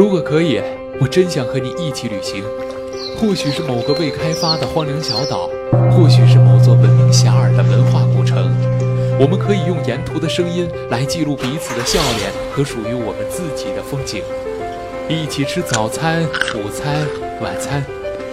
[0.00, 0.58] 如果可以，
[0.98, 2.42] 我真想和你一起旅行。
[3.18, 5.50] 或许是某个未开发的荒凉小岛，
[5.90, 8.50] 或许是某座闻名遐迩的文化古城。
[9.20, 14.22] 我们可以用沿途的声音来记录彼此的笑脸和属于我们自己的风景。
[15.06, 16.24] 一起吃早餐、
[16.54, 17.06] 午餐、
[17.42, 17.84] 晚餐，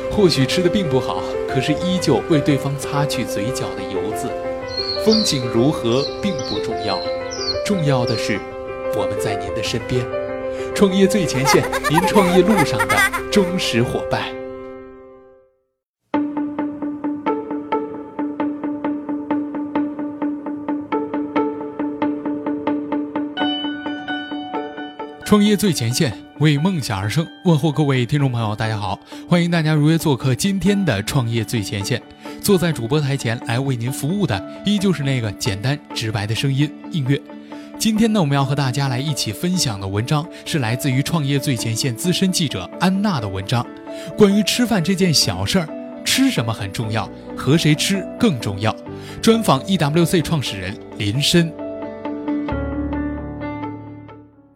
[0.10, 1.22] 或许吃的并不好，
[1.54, 4.30] 可是依旧为对方擦去嘴角的油渍。
[5.04, 6.98] 风景如何并不重要，
[7.66, 8.40] 重要的是
[8.96, 10.06] 我们在您的身边。
[10.78, 12.96] 创业最前线， 您创业路上的
[13.32, 14.22] 忠实伙伴。
[25.26, 27.26] 创业最前线，为梦想而生。
[27.46, 32.00] 问候各位听众朋友，大家好，欢迎大家如约做客今天的创业最前线。
[32.40, 37.20] 坐在主播台前来为您服务的，依旧是那个简单直白的声音映月。
[37.80, 43.66] 今天呢，我们要和大家来一起分享的文章，是来自于创业最前线资深记者安娜的文章，
[44.18, 48.76] 关于吃饭这件小事儿，吃什么很重要，和谁吃更重要。
[49.22, 51.54] 专访 EWC 创始人林深。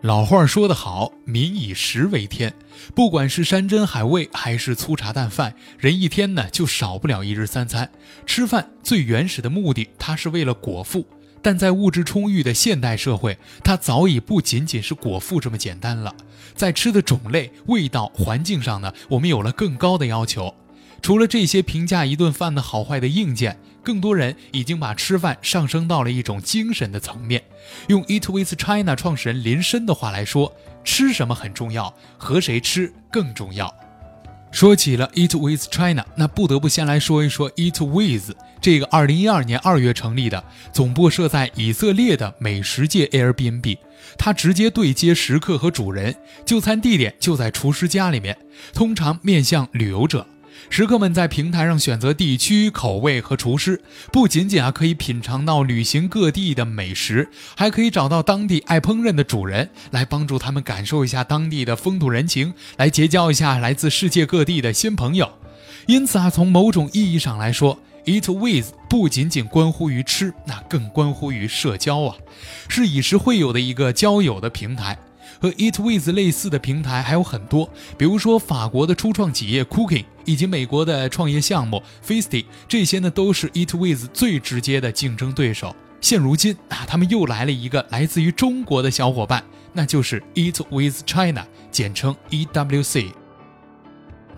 [0.02, 2.52] 老话说得好，民以食为天。
[2.96, 7.92] 不管是山珍海味，还是粗茶淡饭，人一天呢就少不了一日三餐。
[8.26, 11.06] 吃饭最原始的目的，它是为了果腹。
[11.42, 16.16] 但在物质充裕的现代社会，它早已不仅仅是果腹这么简单了。
[16.56, 20.54] 在吃的种类、味道、环境上呢，我们有了更高的要求。
[21.02, 23.58] 除了这些评价一顿饭的好坏的硬件。
[23.84, 27.44] 更多人已经把吃饭上升到了一种精神的层面。
[27.88, 30.54] 用 Eat with China 创始人林深的话来说，
[30.84, 33.74] 吃什么很重要，和谁吃更重要。
[34.52, 43.78] 说起了 Eat with China，那不得不先来说一说 Eat with 这个二零一二年二月成立的、总部设在以色列的美食界 Airbnb。
[44.18, 48.38] 它直接对接食客和主人，就餐地点就在厨师家里面，
[48.74, 50.28] 通常面向旅游者。
[50.70, 53.82] 食客们在平台上选择地区口味和厨师，
[54.12, 65.30] 不仅仅啊可以品尝到旅行各地的美食，还可以找到当地爱烹饪的主人，来帮助他们感受一下当地的风土人情，来结交一下来自世界各地的新朋友。
[65.88, 72.16] 因此啊，从某种意义上来说，Eat with 不仅仅关乎于吃，那更关乎于社交啊，
[72.70, 74.98] 是以食会友的一个交友的平台。
[75.42, 85.76] 和 Eat with 类似的平台还有很多，比如说法国的初创企业 Cooking，以及美国的创业项目 Feasty，这些呢都是 Eat with 最直接的竞争对手。
[86.00, 89.44] 现如今啊，他们又来了一个来自于中国的小伙伴，
[89.74, 93.21] 那就是 Eat with China，简称 EWC。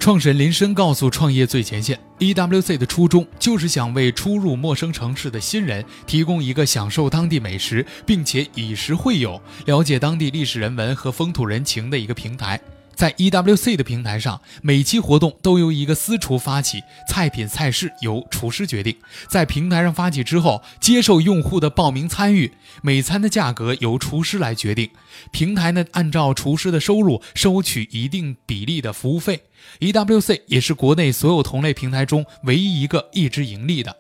[0.03, 12.59] 创始人林深告诉创业最前线，EWC 的初衷就是想为初入陌生城市的新人提供一个享受当地美食，并且以食会友、了解当地历史人文和风土人情的一个平台。
[12.96, 18.96] 在 EWC 的平台上，每期活动都由一个私厨发起，菜品菜式由厨师决定。
[19.28, 22.52] 在平台上发起之后，接受用户的报名参与，
[22.82, 24.90] 每餐的价格由厨师来决定。
[25.32, 29.42] 平台呢，按照厨师的收入收取一定比例的服务费。
[29.80, 33.96] EWC 也是国内所有同类平台中唯一一个一直盈利的。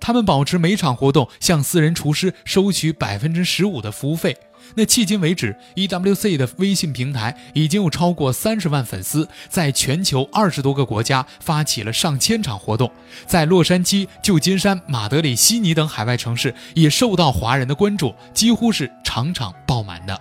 [0.00, 4.36] 他们保持每场活动向私人厨师收取百分之十五的服务费。
[4.74, 12.90] 那迄今为止，EWC 的微信平台已经有超过三十万粉丝，在全球二十多个国家发起了上千场活动，
[13.26, 20.18] 在洛杉矶、旧金山、马德里、悉尼等海外城市也受到华人的关注，几乎是场场爆满的。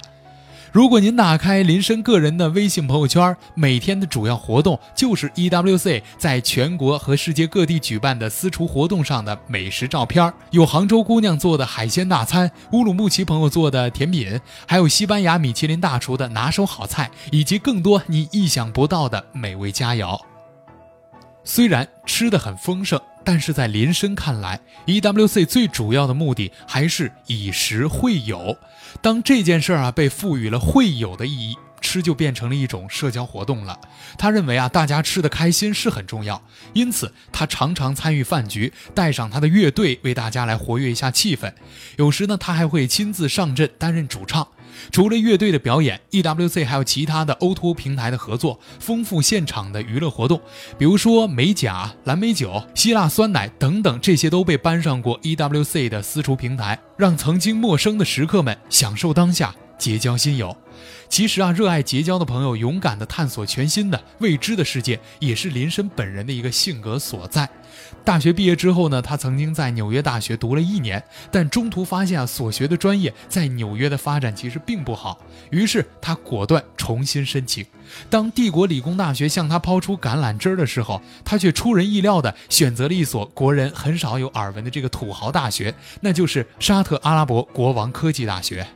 [0.71, 20.19] 如果您打开林深个人的微信朋友圈，每天的主要活动就是 EWC 在全国和世界各地举办的私厨活动上的美食照片，有杭州姑娘做的海鲜大餐，乌鲁木齐朋友做的甜品，还有西班牙米其林大厨的拿手好菜，以及更多你意想不到的美味佳肴。
[21.43, 28.57] 虽然吃的很丰盛，但是在林深看来，EWC 最主要的目的还是以食会友。
[29.01, 33.79] 当这件事儿啊被赋予了会友的意义，吃就变成了一种社交活动了。
[34.17, 36.41] 他认为啊，大家吃的开心是很重要，
[36.73, 41.53] 因此他常常参与饭局，带上他的乐队为大家来活跃一下气氛。
[41.95, 44.45] 有时呢，他还会亲自上阵担任主唱。
[44.91, 50.39] 除了乐队的表演，EWC 还有其他的 O2O 平台的合作，丰富现场的娱乐活动，
[50.77, 60.55] 比如说美甲、蓝莓酒、希腊酸奶等等，这些都被搬上过 EWC 的私厨平台，让曾经陌生的食客们享受当下，结交新友。
[61.09, 67.49] 其实啊，热爱结交的朋友，勇敢地探索全新的未知的世界，也是林深本人的一个性格所在。
[68.03, 71.01] 大学毕业之后呢，他曾经在纽约大学读了一年，
[71.31, 75.17] 但中途发现啊，所学的专业在纽约的发展其实并不好，
[75.49, 77.65] 于是他果断重新申请。
[78.09, 88.67] 当帝国理工大学向他抛出橄榄枝的时候，他却出人意料地选择了一所国人很少有耳闻的这个土豪大学，那就是沙特阿拉伯国王科技大学。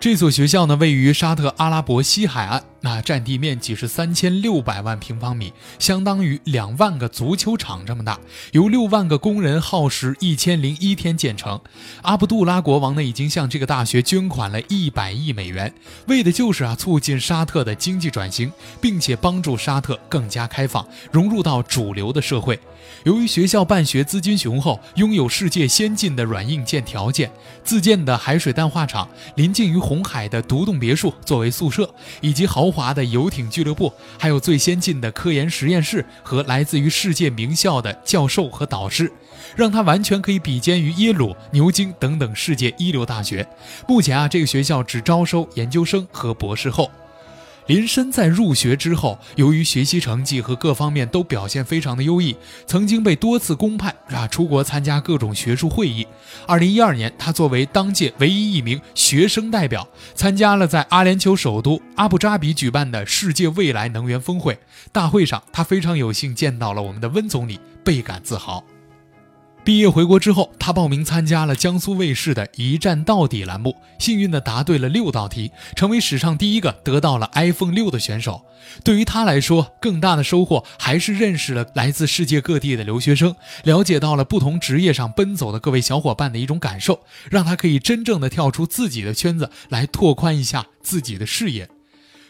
[0.00, 8.18] 这所学校呢，位于沙特阿拉伯西海岸，那占地面积是三千六百万平方米，相当于两万个足球场这么大，
[8.52, 11.60] 由六万个工人耗时一千零一天建成。
[12.00, 15.70] 阿卜杜拉国王呢，已经向这个大学捐款了一百亿美元，
[16.06, 18.50] 为的就是啊，促进沙特的经济转型，
[18.80, 22.58] 并且帮助沙特更加开放，融入到主流的社会。
[23.04, 27.30] 由于学校办学资金雄厚，拥有世界先进的软硬件条件，
[27.62, 29.06] 自建的海水淡化厂，
[29.36, 39.10] 临近于红海的独栋别墅作为宿舍，以及豪华的游艇俱乐部，还有最先进的科研实验室和来自于世界名校的教授和导师，
[39.56, 43.44] 让他完全可以比肩于耶鲁、牛津等等世界一流大学。
[43.88, 46.88] 目前啊，这个学校只招收研究生和博士后。
[47.70, 52.34] 林深在入学之后，由于学习成绩和各方面都表现非常的优异，
[52.66, 56.04] 曾经被多次公派啊出国参加各种学术会议。
[56.48, 59.86] 二零一二年，他作为当届唯一一名学生代表，
[60.16, 64.58] 参加了在阿联酋首都阿布扎比举办的世界未来能源峰会。
[64.90, 68.64] 大会上，他非常有幸见到了我们的温总理，倍感自豪。
[69.62, 78.42] 毕业回国之后，他报名参加了江苏卫视的一站到底栏目，幸运地答对了六道题，成为史上第一个得到了 iPhone 六的选手。
[78.82, 91.68] 对于他来说，更大的收获还是认识了来自世界各地的留学生，了解到了不同职业上奔走的各位小伙伴的一种感受，让他可以真正的跳出自己的圈子，来拓宽一下自己的视野。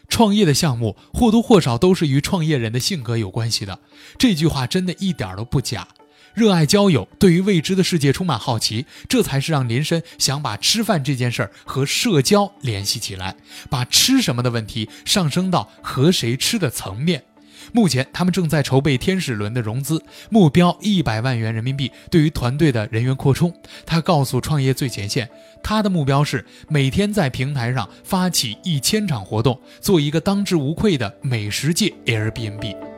[0.08, 3.78] 创业的项目或多或少都是与创业人的性格有关系的，
[4.18, 5.86] 这句话真的一点都不假。
[6.34, 13.36] 热爱交友，对于未知的世界充满好奇，这才是让林深想把吃饭这件事儿和社交联系起来，
[13.68, 17.24] 把吃什么的问题上升到和谁吃的层面。
[17.72, 21.92] 目前，他们正在筹备天使轮的融资，目标一百万元人民币。
[22.10, 23.54] 对于团队的人员扩充，
[23.84, 25.28] 他告诉创业最前线，
[25.62, 32.89] 他的目标是每天在平台上发起一千场活动，做一个当之无愧的美食界 Airbnb。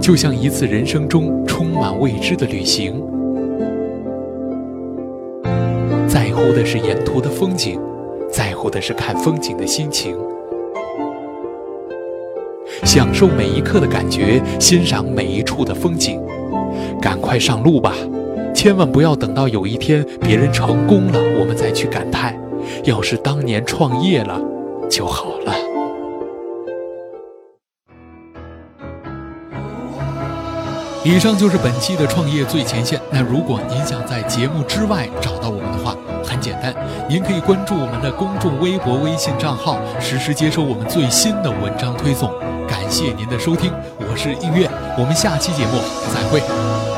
[0.00, 3.02] 就像一次人生中充满未知的旅行，
[6.06, 7.80] 在乎的是沿途的风景，
[8.30, 10.16] 在乎的是看风景的心情，
[12.84, 16.20] 享受每一刻的感觉，欣赏每一处的风景。
[17.00, 17.94] 赶快上路吧，
[18.54, 22.34] 千万不要等到有一天别人成功了，我们再去感叹。
[22.84, 24.40] 要是当年创业了
[24.88, 25.65] 就好了。
[31.06, 33.00] 以上就是本期的创业最前线。
[33.12, 35.94] 那如果您想在节目之外找到我们的话，
[36.24, 36.74] 很简单，
[37.08, 42.28] 您可以关注我们的公众微博、微信账号，实时接收我们最新的文章推送。
[42.66, 44.68] 感谢您的收听，我是音乐，
[44.98, 45.78] 我们下期节目
[46.12, 46.95] 再会。